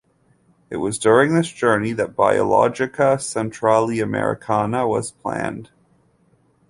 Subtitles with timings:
[0.71, 2.87] It was during this journey that the "Biologia
[3.19, 5.69] Centrali-Americana" was planned.